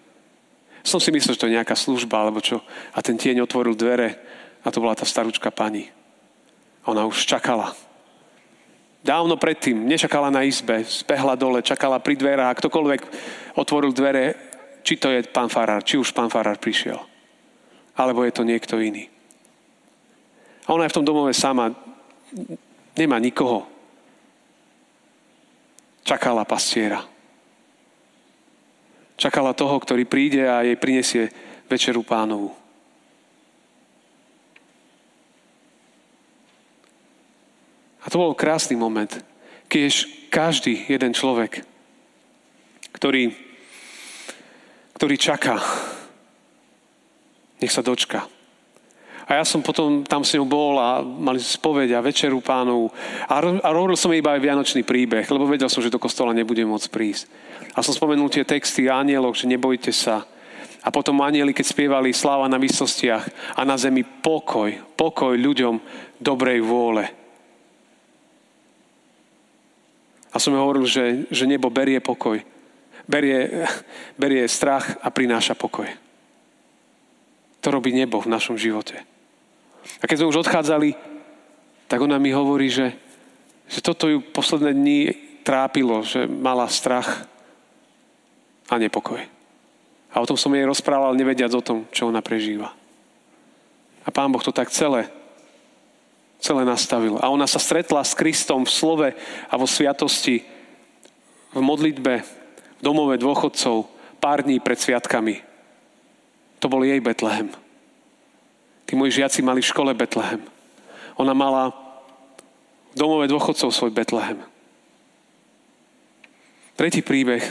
Som 0.88 1.04
si 1.04 1.12
myslel, 1.12 1.36
že 1.36 1.42
to 1.44 1.48
je 1.52 1.58
nejaká 1.60 1.76
služba, 1.76 2.24
alebo 2.24 2.40
čo. 2.40 2.64
A 2.96 3.04
ten 3.04 3.20
tieň 3.20 3.44
otvoril 3.44 3.76
dvere 3.76 4.16
a 4.64 4.72
to 4.72 4.80
bola 4.80 4.96
tá 4.96 5.04
starúčka 5.04 5.52
pani. 5.52 5.92
Ona 6.88 7.04
už 7.04 7.28
čakala 7.28 7.76
Dávno 9.00 9.40
predtým 9.40 9.88
nečakala 9.88 10.28
na 10.28 10.44
izbe, 10.44 10.84
spehla 10.84 11.40
dole, 11.40 11.64
čakala 11.64 12.04
pri 12.04 12.20
dverách 12.20 12.52
a 12.52 12.60
ktokoľvek 12.60 13.02
otvoril 13.56 13.96
dvere, 13.96 14.36
či 14.84 15.00
to 15.00 15.08
je 15.08 15.24
pán 15.24 15.48
Farár, 15.48 15.88
či 15.88 15.96
už 15.96 16.12
pán 16.12 16.28
Farár 16.28 16.60
prišiel. 16.60 17.00
Alebo 17.96 18.28
je 18.28 18.36
to 18.36 18.44
niekto 18.44 18.76
iný. 18.76 19.08
A 20.68 20.76
ona 20.76 20.86
je 20.86 20.92
v 20.92 20.98
tom 21.00 21.08
domove 21.08 21.32
sama. 21.32 21.72
Nemá 22.94 23.18
nikoho. 23.24 23.66
Čakala 26.04 26.44
pastiera. 26.44 27.00
Čakala 29.16 29.56
toho, 29.56 29.80
ktorý 29.80 30.04
príde 30.04 30.44
a 30.44 30.64
jej 30.64 30.76
prinesie 30.76 31.32
večeru 31.72 32.04
pánovu. 32.04 32.59
To 38.10 38.18
bol 38.18 38.34
krásny 38.34 38.74
moment, 38.74 39.22
keď 39.70 40.10
každý 40.34 40.90
jeden 40.90 41.14
človek, 41.14 41.62
ktorý, 42.98 43.38
ktorý 44.98 45.16
čaká, 45.16 45.62
nech 47.62 47.70
sa 47.70 47.86
dočka. 47.86 48.26
A 49.30 49.38
ja 49.38 49.46
som 49.46 49.62
potom 49.62 50.02
tam 50.02 50.26
s 50.26 50.34
ňou 50.34 50.50
bol 50.50 50.82
a 50.82 51.06
mali 51.06 51.38
spoveď 51.38 51.94
a 51.94 52.02
večeru 52.02 52.42
pánov. 52.42 52.90
A, 53.30 53.38
a 53.38 53.70
robil 53.70 53.94
som 53.94 54.10
iba 54.10 54.34
aj 54.34 54.42
vianočný 54.42 54.82
príbeh, 54.82 55.30
lebo 55.30 55.46
vedel 55.46 55.70
som, 55.70 55.86
že 55.86 55.94
do 55.94 56.02
kostola 56.02 56.34
nebudem 56.34 56.66
môcť 56.66 56.90
prísť. 56.90 57.30
A 57.78 57.86
som 57.86 57.94
spomenul 57.94 58.34
tie 58.34 58.42
texty 58.42 58.90
anielok, 58.90 59.38
že 59.38 59.46
nebojte 59.46 59.94
sa. 59.94 60.26
A 60.82 60.90
potom 60.90 61.22
anieli, 61.22 61.54
keď 61.54 61.66
spievali 61.70 62.10
sláva 62.10 62.50
na 62.50 62.58
vysostiach 62.58 63.54
a 63.54 63.62
na 63.62 63.78
zemi 63.78 64.02
pokoj, 64.02 64.74
pokoj 64.98 65.38
ľuďom 65.38 65.78
dobrej 66.18 66.66
vôle. 66.66 67.19
A 70.30 70.38
som 70.38 70.54
jej 70.54 70.62
hovoril, 70.62 70.86
že, 70.86 71.26
že 71.34 71.50
nebo 71.50 71.74
berie 71.74 71.98
pokoj. 71.98 72.42
Berie, 73.10 73.66
berie 74.22 74.46
strach 74.46 75.02
a 75.02 75.10
prináša 75.10 75.58
pokoj. 75.58 75.90
To 77.60 77.68
robí 77.74 77.90
nebo 77.92 78.22
v 78.22 78.32
našom 78.32 78.56
živote. 78.56 79.02
A 80.00 80.06
keď 80.06 80.22
sme 80.22 80.30
už 80.32 80.46
odchádzali, 80.46 80.94
tak 81.90 82.00
ona 82.00 82.22
mi 82.22 82.30
hovorí, 82.30 82.70
že, 82.70 82.94
že 83.66 83.82
toto 83.82 84.06
ju 84.06 84.22
posledné 84.22 84.72
dni 84.78 85.00
trápilo, 85.42 86.06
že 86.06 86.30
mala 86.30 86.70
strach 86.70 87.26
a 88.70 88.78
nepokoj. 88.78 89.18
A 90.14 90.16
o 90.22 90.30
tom 90.30 90.38
som 90.38 90.54
jej 90.54 90.66
rozprával, 90.66 91.18
nevediac 91.18 91.50
o 91.58 91.66
tom, 91.66 91.90
čo 91.90 92.06
ona 92.06 92.22
prežíva. 92.22 92.74
A 94.06 94.10
Pán 94.14 94.30
Boh 94.30 94.42
to 94.42 94.54
tak 94.54 94.70
celé 94.70 95.10
celé 96.40 96.64
nastavil. 96.64 97.20
A 97.20 97.28
ona 97.28 97.46
sa 97.46 97.60
stretla 97.60 98.02
s 98.02 98.16
Kristom 98.16 98.64
v 98.64 98.72
slove 98.72 99.08
a 99.48 99.54
vo 99.60 99.68
sviatosti, 99.68 100.42
v 101.52 101.60
modlitbe, 101.60 102.14
v 102.80 102.82
domove 102.82 103.20
dôchodcov, 103.20 103.92
pár 104.24 104.48
dní 104.48 104.64
pred 104.64 104.80
sviatkami. 104.80 105.44
To 106.60 106.68
bol 106.68 106.84
jej 106.84 107.00
Betlehem. 107.00 107.52
Tí 108.88 108.98
moji 108.98 109.22
žiaci 109.22 109.46
mali 109.46 109.62
v 109.62 109.70
škole 109.70 109.92
Betlehem. 109.94 110.44
Ona 111.20 111.36
mala 111.36 111.76
v 112.92 112.96
domove 112.96 113.30
dôchodcov 113.30 113.70
svoj 113.70 113.92
Betlehem. 113.94 114.42
Tretí 116.80 117.04
príbeh. 117.04 117.44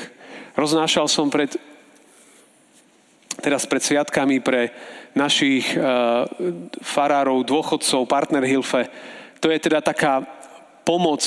Roznášal 0.56 1.06
som 1.06 1.28
pred, 1.28 1.52
teraz 3.38 3.66
pred 3.66 3.82
sviatkami 3.82 4.42
pre 4.42 4.74
našich 5.14 5.74
uh, 5.74 6.26
farárov, 6.82 7.46
dôchodcov, 7.46 8.10
partner 8.10 8.44
Hilfe. 8.44 8.90
To 9.42 9.50
je 9.50 9.58
teda 9.58 9.82
taká 9.82 10.26
pomoc 10.82 11.22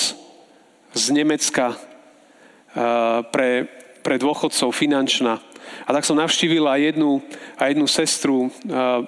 z 0.92 1.04
Nemecka 1.12 1.72
uh, 1.72 3.24
pre, 3.32 3.68
pre 4.04 4.16
dôchodcov 4.20 4.72
finančná. 4.72 5.40
A 5.88 5.90
tak 5.90 6.04
som 6.04 6.20
navštívil 6.20 6.68
aj 6.68 6.80
jednu, 6.92 7.24
aj 7.56 7.68
jednu 7.72 7.86
sestru, 7.88 8.36
uh, 8.48 9.04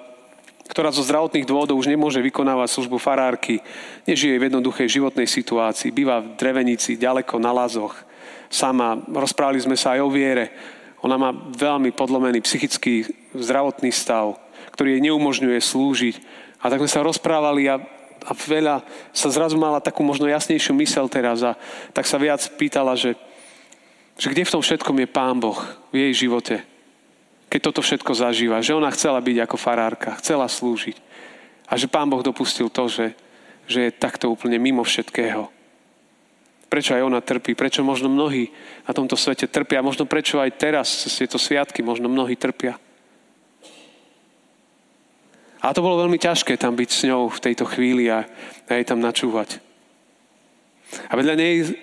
ktorá 0.65 0.89
zo 0.89 1.05
zdravotných 1.05 1.45
dôvodov 1.45 1.77
už 1.77 1.93
nemôže 1.93 2.17
vykonávať 2.25 2.73
službu 2.73 2.97
farárky, 2.97 3.61
nežije 4.09 4.33
v 4.33 4.49
jednoduchej 4.49 4.97
životnej 4.97 5.29
situácii, 5.29 5.93
býva 5.93 6.25
v 6.25 6.33
Drevenici, 6.41 6.97
ďaleko 6.97 7.37
na 7.37 7.53
Lazoch, 7.53 7.93
sama. 8.49 8.97
Rozprávali 8.97 9.61
sme 9.61 9.77
sa 9.77 9.93
aj 9.93 10.01
o 10.01 10.09
viere. 10.09 10.49
Ona 11.05 11.21
má 11.21 11.29
veľmi 11.53 11.93
podlomený 11.93 12.41
psychický 12.41 13.05
zdravotný 13.37 13.93
stav 13.93 14.41
ktorý 14.75 14.99
jej 14.99 15.05
neumožňuje 15.07 15.59
slúžiť. 15.63 16.15
A 16.59 16.67
tak 16.67 16.83
sme 16.83 16.91
sa 16.91 17.07
rozprávali 17.07 17.71
a, 17.71 17.79
a 18.27 18.31
veľa 18.35 18.83
sa 19.15 19.31
zrazu 19.31 19.55
mala 19.55 19.79
takú 19.79 20.03
možno 20.03 20.27
jasnejšiu 20.27 20.75
mysel 20.83 21.07
teraz 21.07 21.39
a 21.47 21.55
tak 21.95 22.03
sa 22.03 22.19
viac 22.19 22.43
pýtala, 22.59 22.99
že, 22.99 23.15
že 24.19 24.27
kde 24.27 24.43
v 24.43 24.53
tom 24.59 24.59
všetkom 24.59 24.99
je 24.99 25.07
Pán 25.07 25.39
Boh 25.39 25.55
v 25.95 26.11
jej 26.11 26.27
živote, 26.27 26.59
keď 27.47 27.59
toto 27.71 27.79
všetko 27.79 28.11
zažíva. 28.11 28.59
Že 28.59 28.83
ona 28.83 28.91
chcela 28.91 29.23
byť 29.23 29.37
ako 29.47 29.55
farárka, 29.55 30.19
chcela 30.19 30.51
slúžiť. 30.51 30.99
A 31.71 31.79
že 31.79 31.87
Pán 31.87 32.11
Boh 32.11 32.19
dopustil 32.19 32.67
to, 32.67 32.91
že, 32.91 33.15
že 33.63 33.87
je 33.87 33.95
takto 33.95 34.27
úplne 34.27 34.59
mimo 34.59 34.83
všetkého. 34.83 35.54
Prečo 36.65 36.97
aj 36.97 37.05
ona 37.05 37.21
trpí? 37.21 37.53
Prečo 37.53 37.85
možno 37.85 38.09
mnohí 38.09 38.49
na 38.85 38.91
tomto 38.91 39.13
svete 39.13 39.45
trpia? 39.45 39.85
Možno 39.85 40.09
prečo 40.09 40.41
aj 40.41 40.57
teraz, 40.57 40.87
cez 41.05 41.13
tieto 41.13 41.37
sviatky, 41.37 41.85
možno 41.85 42.09
mnohí 42.09 42.33
trpia? 42.33 42.75
A 45.65 45.73
to 45.73 45.81
bolo 45.81 46.05
veľmi 46.05 46.21
ťažké 46.21 46.61
tam 46.61 46.77
byť 46.77 46.89
s 46.93 47.01
ňou 47.09 47.25
v 47.25 47.41
tejto 47.41 47.65
chvíli 47.65 48.05
a, 48.05 48.21
a 48.69 48.71
jej 48.77 48.85
tam 48.85 49.01
načúvať. 49.01 49.57
A 51.09 51.17
vedľa 51.17 51.35
nej 51.37 51.73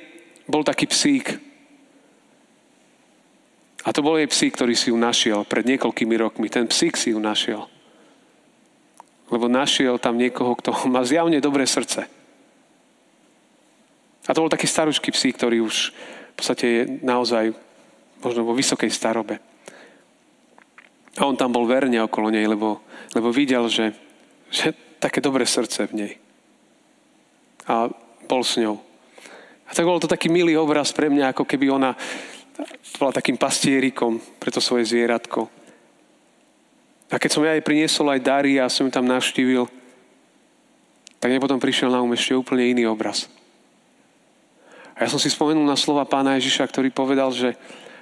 bol 0.47 0.63
taký 0.63 0.87
psík. 0.87 1.35
A 3.83 3.91
to 3.91 3.99
bol 4.07 4.15
jej 4.15 4.31
psík, 4.31 4.55
ktorý 4.55 4.79
si 4.79 4.95
ju 4.95 4.97
našiel 4.99 5.43
pred 5.43 5.67
niekoľkými 5.67 6.15
rokmi. 6.15 6.47
Ten 6.47 6.71
psík 6.71 6.95
si 6.95 7.11
ju 7.11 7.19
našiel. 7.19 7.67
Lebo 9.27 9.51
našiel 9.51 9.99
tam 9.99 10.15
niekoho, 10.15 10.55
kto 10.55 10.71
má 10.95 11.03
zjavne 11.03 11.43
dobré 11.43 11.67
srdce. 11.67 12.07
A 14.27 14.35
to 14.35 14.43
bol 14.43 14.53
taký 14.53 14.71
staručký 14.71 15.11
psík, 15.11 15.39
ktorý 15.39 15.67
už 15.67 15.91
v 16.33 16.35
podstate 16.35 16.65
je 16.67 16.83
naozaj 17.03 17.53
možno 18.23 18.47
vo 18.47 18.55
vysokej 18.55 18.89
starobe. 18.89 19.43
A 21.19 21.29
on 21.29 21.37
tam 21.37 21.53
bol 21.53 21.69
verne 21.69 22.01
okolo 22.01 22.33
nej, 22.33 22.47
lebo 22.49 22.81
lebo 23.13 23.29
videl, 23.33 23.69
že, 23.69 23.93
že 24.49 24.73
také 24.97 25.21
dobré 25.21 25.45
srdce 25.45 25.85
v 25.89 25.93
nej. 25.93 26.13
A 27.69 27.89
bol 28.29 28.43
s 28.43 28.57
ňou. 28.57 28.81
A 29.69 29.71
tak 29.73 29.85
bol 29.85 30.01
to 30.01 30.09
taký 30.09 30.33
milý 30.33 30.57
obraz 30.57 30.93
pre 30.93 31.13
mňa, 31.13 31.33
ako 31.33 31.45
keby 31.45 31.73
ona 31.73 31.97
bola 33.01 33.13
takým 33.13 33.37
pastierikom 33.37 34.21
pre 34.41 34.53
to 34.53 34.61
svoje 34.61 34.89
zvieratko. 34.89 35.49
A 37.13 37.21
keď 37.21 37.31
som 37.33 37.45
ja 37.45 37.53
jej 37.53 37.65
priniesol 37.65 38.09
aj 38.09 38.25
dary 38.25 38.57
a 38.57 38.73
som 38.73 38.89
ju 38.89 38.93
tam 38.93 39.05
navštívil, 39.05 39.69
tak 41.21 41.29
potom 41.39 41.61
prišiel 41.61 41.93
na 41.93 42.01
um 42.01 42.13
ešte 42.17 42.33
úplne 42.33 42.65
iný 42.65 42.89
obraz. 42.89 43.29
A 44.97 45.05
ja 45.05 45.09
som 45.09 45.21
si 45.21 45.33
spomenul 45.33 45.65
na 45.65 45.79
slova 45.79 46.05
pána 46.05 46.37
Ježiša, 46.37 46.69
ktorý 46.69 46.93
povedal, 46.93 47.33
že 47.33 47.57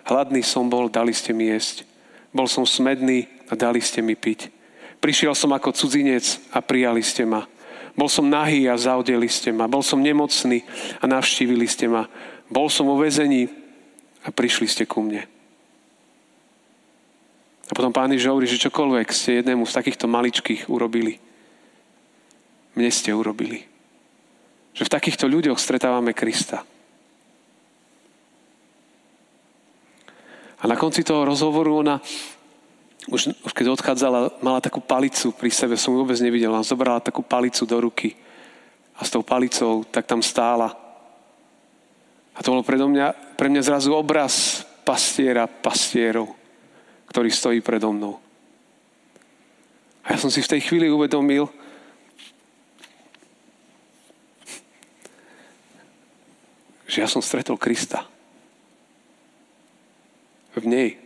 hladný 0.07 0.43
som 0.43 0.67
bol, 0.67 0.91
dali 0.91 1.15
ste 1.15 1.31
mi 1.31 1.51
jesť. 1.51 1.87
Bol 2.31 2.47
som 2.47 2.67
smedný 2.67 3.27
a 3.51 3.59
dali 3.59 3.83
ste 3.83 4.03
mi 4.03 4.15
piť. 4.15 4.51
Prišiel 5.01 5.33
som 5.35 5.51
ako 5.57 5.73
cudzinec 5.73 6.39
a 6.53 6.61
prijali 6.61 7.01
ste 7.01 7.25
ma. 7.25 7.49
Bol 7.97 8.07
som 8.07 8.29
nahý 8.29 8.71
a 8.71 8.79
zaudeli 8.79 9.27
ste 9.27 9.51
ma. 9.51 9.67
Bol 9.67 9.83
som 9.83 9.99
nemocný 9.99 10.63
a 11.03 11.05
navštívili 11.11 11.67
ste 11.67 11.91
ma. 11.91 12.07
Bol 12.47 12.71
som 12.71 12.87
vo 12.87 13.01
väzení 13.01 13.51
a 14.23 14.29
prišli 14.31 14.67
ste 14.69 14.85
ku 14.87 15.03
mne. 15.03 15.27
A 17.71 17.73
potom 17.73 17.95
pán 17.95 18.11
Ježiš 18.11 18.31
hovorí, 18.31 18.47
že 18.51 18.63
čokoľvek 18.67 19.09
ste 19.15 19.41
jednému 19.41 19.63
z 19.63 19.77
takýchto 19.79 20.11
maličkých 20.11 20.67
urobili. 20.67 21.23
mne 22.75 22.91
ste 22.91 23.15
urobili. 23.15 23.63
Že 24.75 24.87
v 24.87 24.95
takýchto 24.95 25.27
ľuďoch 25.31 25.59
stretávame 25.59 26.15
Krista. 26.15 26.67
A 30.61 30.69
na 30.69 30.77
konci 30.77 31.01
toho 31.01 31.25
rozhovoru 31.25 31.81
ona, 31.81 31.97
už, 33.09 33.33
už 33.41 33.53
keď 33.57 33.73
odchádzala, 33.73 34.45
mala 34.45 34.61
takú 34.61 34.85
palicu 34.85 35.33
pri 35.33 35.49
sebe, 35.49 35.81
som 35.81 35.97
ju 35.97 36.05
vôbec 36.05 36.21
nevidel, 36.21 36.53
ona 36.53 36.61
zobrala 36.61 37.01
takú 37.01 37.25
palicu 37.25 37.65
do 37.65 37.81
ruky 37.81 38.13
a 38.93 39.01
s 39.01 39.09
tou 39.09 39.25
palicou 39.25 39.89
tak 39.89 40.05
tam 40.05 40.21
stála. 40.21 40.77
A 42.37 42.39
to 42.45 42.53
bolo 42.53 42.61
predo 42.61 42.85
mňa, 42.93 43.37
pre 43.41 43.49
mňa 43.49 43.65
zrazu 43.65 43.97
obraz 43.97 44.61
pastiera 44.85 45.49
pastierov, 45.49 46.37
ktorý 47.09 47.33
stojí 47.33 47.59
predo 47.65 47.89
mnou. 47.97 48.21
A 50.05 50.13
ja 50.13 50.19
som 50.21 50.29
si 50.29 50.45
v 50.45 50.51
tej 50.57 50.61
chvíli 50.69 50.93
uvedomil, 50.93 51.49
že 56.91 57.01
ja 57.01 57.09
som 57.09 57.23
stretol 57.23 57.55
Krista. 57.55 58.10
V 60.57 60.65
nej. 60.67 60.99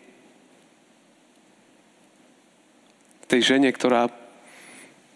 Tej 3.29 3.57
žene, 3.57 3.69
ktorá 3.73 4.09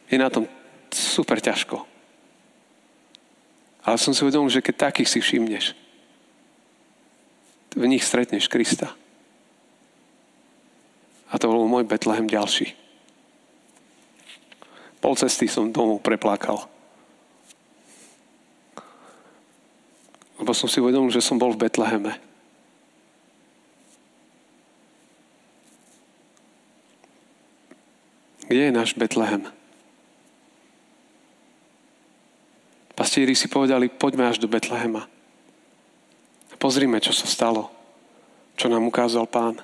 je 0.09 0.17
na 0.17 0.29
tom 0.29 0.49
super 0.93 1.41
ťažko. 1.41 1.85
Ale 3.85 3.97
som 3.97 4.13
si 4.13 4.21
uvedomil, 4.21 4.53
že 4.53 4.65
keď 4.65 4.93
takých 4.93 5.09
si 5.09 5.19
všimneš, 5.21 5.73
v 7.79 7.85
nich 7.87 8.05
stretneš 8.05 8.51
Krista. 8.51 8.93
A 11.29 11.37
to 11.37 11.49
bol 11.49 11.69
môj 11.69 11.85
Betlehem 11.85 12.25
ďalší. 12.25 12.73
Pol 14.99 15.15
cesty 15.15 15.47
som 15.47 15.71
domov 15.71 16.03
preplakal. 16.03 16.67
Lebo 20.41 20.53
som 20.57 20.67
si 20.67 20.83
uvedomil, 20.83 21.13
že 21.13 21.23
som 21.23 21.39
bol 21.39 21.55
v 21.55 21.69
Betleheme. 21.69 22.28
Kde 28.49 28.73
je 28.73 28.73
náš 28.73 28.97
Betlehem? 28.97 29.45
Pastieri 32.97 33.37
si 33.37 33.47
povedali, 33.47 33.93
poďme 33.93 34.27
až 34.27 34.41
do 34.41 34.49
Betlehema. 34.49 35.07
Pozrime, 36.59 36.99
čo 36.99 37.15
sa 37.15 37.29
stalo. 37.31 37.71
Čo 38.59 38.67
nám 38.67 38.89
ukázal 38.91 39.31
pán. 39.31 39.63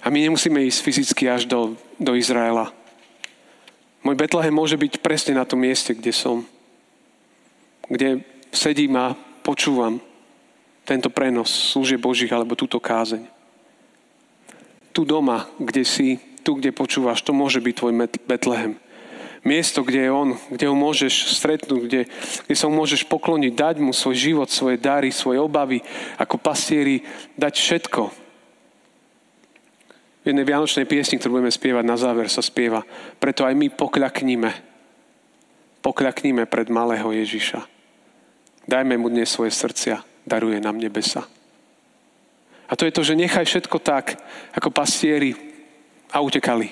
A 0.00 0.08
my 0.08 0.24
nemusíme 0.24 0.64
ísť 0.64 0.80
fyzicky 0.80 1.28
až 1.28 1.44
do, 1.44 1.76
do 2.00 2.16
Izraela. 2.16 2.72
Môj 4.00 4.16
Betlehem 4.16 4.54
môže 4.54 4.80
byť 4.80 5.02
presne 5.04 5.36
na 5.36 5.44
tom 5.44 5.60
mieste, 5.60 5.92
kde 5.92 6.14
som. 6.14 6.46
Kde 7.90 8.24
sedím 8.48 8.96
a 8.96 9.12
počúvam 9.44 10.00
tento 10.88 11.12
prenos 11.12 11.72
služieb 11.72 12.00
Božích 12.00 12.32
alebo 12.32 12.56
túto 12.56 12.80
kázeň. 12.80 13.28
Tu 14.94 15.02
doma, 15.04 15.50
kde 15.60 15.84
si, 15.84 16.16
tu, 16.44 16.60
kde 16.60 16.76
počúvaš, 16.76 17.24
to 17.24 17.32
môže 17.32 17.64
byť 17.64 17.74
tvoj 17.74 17.92
Betlehem. 18.28 18.76
Miesto, 19.44 19.84
kde 19.84 20.08
je 20.08 20.10
On, 20.12 20.32
kde 20.48 20.66
ho 20.68 20.76
môžeš 20.76 21.36
stretnúť, 21.36 21.80
kde, 21.84 22.00
kde 22.48 22.56
sa 22.56 22.64
mu 22.68 22.80
môžeš 22.80 23.04
pokloniť, 23.04 23.52
dať 23.52 23.76
mu 23.80 23.92
svoj 23.92 24.16
život, 24.16 24.48
svoje 24.48 24.80
dary, 24.80 25.12
svoje 25.12 25.36
obavy, 25.36 25.84
ako 26.16 26.40
pastieri, 26.40 27.04
dať 27.36 27.52
všetko. 27.52 28.02
V 30.24 30.32
jednej 30.32 30.48
vianočnej 30.48 30.88
piesni, 30.88 31.20
ktorú 31.20 31.36
budeme 31.36 31.52
spievať 31.52 31.84
na 31.84 32.00
záver, 32.00 32.32
sa 32.32 32.40
spieva. 32.40 32.88
Preto 33.20 33.44
aj 33.44 33.52
my 33.52 33.68
pokľakníme. 33.68 34.50
Pokľakníme 35.84 36.48
pred 36.48 36.72
malého 36.72 37.12
Ježiša. 37.12 37.60
Dajme 38.64 38.96
mu 38.96 39.12
dnes 39.12 39.28
svoje 39.28 39.52
srdcia, 39.52 40.00
daruje 40.24 40.56
nám 40.56 40.80
nebesa. 40.80 41.28
A 42.64 42.72
to 42.80 42.88
je 42.88 42.96
to, 42.96 43.04
že 43.04 43.20
nechaj 43.20 43.44
všetko 43.44 43.76
tak, 43.84 44.16
ako 44.56 44.72
pastieri 44.72 45.53
a 46.14 46.22
utekali. 46.22 46.70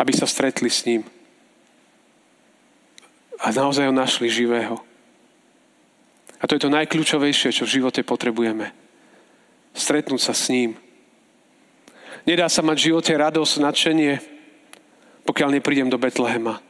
Aby 0.00 0.12
sa 0.16 0.24
stretli 0.24 0.72
s 0.72 0.88
ním. 0.88 1.04
A 3.36 3.52
naozaj 3.52 3.84
ho 3.84 3.92
našli 3.92 4.32
živého. 4.32 4.80
A 6.40 6.48
to 6.48 6.56
je 6.56 6.64
to 6.64 6.72
najkľúčovejšie, 6.72 7.52
čo 7.52 7.68
v 7.68 7.80
živote 7.80 8.00
potrebujeme. 8.00 8.72
Stretnúť 9.76 10.20
sa 10.24 10.32
s 10.32 10.48
ním. 10.48 10.80
Nedá 12.24 12.48
sa 12.48 12.64
mať 12.64 12.76
v 12.80 12.86
živote 12.92 13.12
radosť, 13.12 13.60
nadšenie, 13.60 14.12
pokiaľ 15.28 15.60
neprídem 15.60 15.92
do 15.92 16.00
Betlehema. 16.00 16.64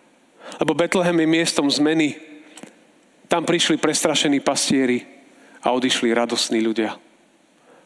Lebo 0.58 0.74
Betlehem 0.74 1.16
je 1.22 1.26
miestom 1.26 1.66
zmeny, 1.70 2.18
tam 3.26 3.42
prišli 3.42 3.78
prestrašení 3.78 4.38
pastieri 4.38 5.02
a 5.62 5.74
odišli 5.74 6.14
radostní 6.14 6.62
ľudia. 6.62 6.94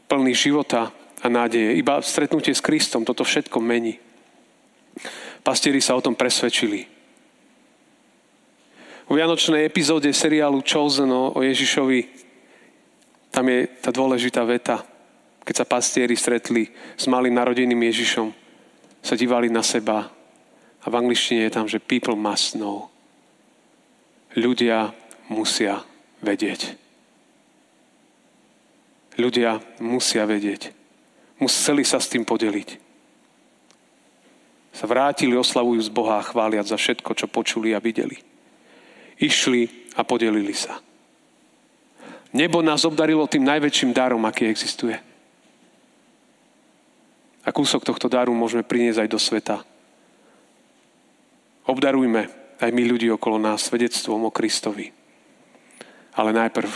Plní 0.05 0.37
života 0.37 0.93
a 1.21 1.27
nádeje. 1.29 1.77
Iba 1.77 2.01
stretnutie 2.01 2.57
s 2.57 2.65
Kristom 2.65 3.05
toto 3.05 3.25
všetko 3.25 3.61
mení. 3.61 4.01
Pastieri 5.41 5.81
sa 5.81 5.97
o 5.97 6.05
tom 6.05 6.17
presvedčili. 6.17 6.85
V 9.11 9.13
Vianočnej 9.19 9.67
epizóde 9.67 10.13
seriálu 10.15 10.63
Chosen 10.63 11.11
o 11.11 11.41
Ježišovi 11.43 12.31
tam 13.31 13.47
je 13.47 13.67
tá 13.83 13.91
dôležitá 13.95 14.43
veta. 14.47 14.83
Keď 15.47 15.55
sa 15.55 15.67
pastieri 15.67 16.15
stretli 16.15 16.71
s 16.99 17.11
malým 17.11 17.35
narodeným 17.35 17.79
Ježišom, 17.91 18.29
sa 19.01 19.15
dívali 19.17 19.49
na 19.49 19.65
seba 19.65 20.13
a 20.81 20.87
v 20.87 20.95
angličtine 20.95 21.49
je 21.49 21.55
tam, 21.55 21.67
že 21.67 21.83
people 21.83 22.15
must 22.15 22.55
know. 22.55 22.93
Ľudia 24.37 24.95
musia 25.33 25.83
vedieť. 26.23 26.77
Ľudia 29.19 29.59
musia 29.83 30.23
vedieť. 30.29 30.80
Museli 31.41 31.83
sa 31.83 31.97
s 31.97 32.13
tým 32.13 32.23
podeliť. 32.23 32.91
Sa 34.77 34.87
vrátili, 34.87 35.35
oslavujú 35.35 35.81
z 35.83 35.91
Boha 35.91 36.21
a 36.21 36.27
chváliať 36.27 36.73
za 36.73 36.77
všetko, 36.79 37.11
čo 37.17 37.27
počuli 37.27 37.75
a 37.75 37.83
videli. 37.83 38.15
Išli 39.19 39.93
a 39.99 40.05
podelili 40.07 40.55
sa. 40.55 40.79
Nebo 42.31 42.63
nás 42.63 42.87
obdarilo 42.87 43.27
tým 43.27 43.43
najväčším 43.43 43.91
darom, 43.91 44.23
aký 44.23 44.47
existuje. 44.47 44.95
A 47.43 47.51
kúsok 47.51 47.83
tohto 47.83 48.07
daru 48.07 48.31
môžeme 48.31 48.63
priniesť 48.63 49.03
aj 49.03 49.09
do 49.11 49.19
sveta. 49.19 49.57
Obdarujme 51.67 52.31
aj 52.61 52.71
my 52.71 52.83
ľudí 52.87 53.11
okolo 53.11 53.41
nás 53.41 53.67
svedectvom 53.67 54.29
o 54.29 54.31
Kristovi. 54.31 54.93
Ale 56.15 56.31
najprv, 56.37 56.71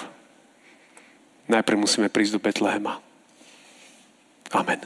najprv 1.46 1.76
musíme 1.78 2.08
prísť 2.08 2.40
do 2.40 2.40
Betlehema. 2.42 2.98
Amen. 4.54 4.80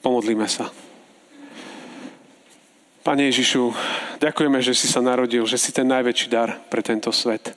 Pomodlíme 0.00 0.48
sa. 0.48 0.72
Pane 3.04 3.28
Ježišu, 3.28 3.72
ďakujeme, 4.16 4.64
že 4.64 4.72
si 4.72 4.88
sa 4.88 5.04
narodil, 5.04 5.44
že 5.44 5.60
si 5.60 5.76
ten 5.76 5.84
najväčší 5.84 6.28
dar 6.32 6.56
pre 6.72 6.80
tento 6.80 7.12
svet. 7.12 7.52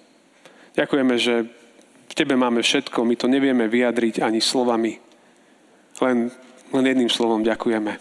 Ďakujeme, 0.75 1.15
že 1.15 1.47
v 2.11 2.13
Tebe 2.15 2.35
máme 2.35 2.59
všetko, 2.59 3.07
my 3.07 3.15
to 3.15 3.31
nevieme 3.31 3.67
vyjadriť 3.71 4.19
ani 4.19 4.43
slovami. 4.43 4.99
Len, 6.03 6.17
len 6.75 6.85
jedným 6.85 7.11
slovom 7.11 7.47
ďakujeme. 7.47 7.93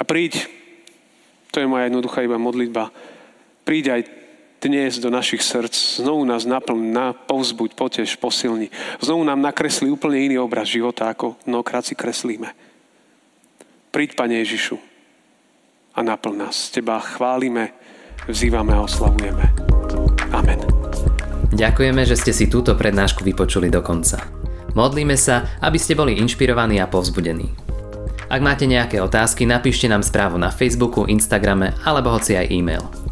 A 0.00 0.02
príď, 0.02 0.48
to 1.52 1.60
je 1.60 1.68
moja 1.68 1.92
jednoduchá 1.92 2.24
iba 2.24 2.40
modlitba, 2.40 2.88
príď 3.68 4.00
aj 4.00 4.21
dnes 4.62 5.02
do 5.02 5.10
našich 5.10 5.42
srdc. 5.42 5.74
Znovu 5.98 6.22
nás 6.22 6.46
naplň, 6.46 6.80
na 6.94 7.10
povzbuď, 7.10 7.74
potež, 7.74 8.14
posilni. 8.22 8.70
Znovu 9.02 9.26
nám 9.26 9.42
nakresli 9.42 9.90
úplne 9.90 10.22
iný 10.22 10.38
obraz 10.38 10.70
života, 10.70 11.10
ako 11.10 11.34
mnohokrát 11.50 11.82
si 11.82 11.98
kreslíme. 11.98 12.54
Príď, 13.90 14.14
Pane 14.14 14.38
Ježišu, 14.46 14.78
a 15.92 16.00
naplň 16.00 16.36
nás. 16.38 16.70
Teba 16.70 17.02
chválime, 17.02 17.74
vzývame 18.30 18.72
a 18.72 18.86
oslavujeme. 18.86 19.44
Amen. 20.32 20.62
Ďakujeme, 21.52 22.02
že 22.08 22.16
ste 22.16 22.32
si 22.32 22.48
túto 22.48 22.72
prednášku 22.72 23.20
vypočuli 23.20 23.68
do 23.68 23.84
konca. 23.84 24.24
Modlíme 24.72 25.20
sa, 25.20 25.60
aby 25.60 25.76
ste 25.76 25.92
boli 25.92 26.16
inšpirovaní 26.16 26.80
a 26.80 26.88
povzbudení. 26.88 27.52
Ak 28.32 28.40
máte 28.40 28.64
nejaké 28.64 28.96
otázky, 29.04 29.44
napíšte 29.44 29.84
nám 29.84 30.00
správu 30.00 30.40
na 30.40 30.48
Facebooku, 30.48 31.04
Instagrame 31.04 31.76
alebo 31.84 32.08
hoci 32.08 32.32
aj 32.32 32.48
e-mail. 32.48 33.11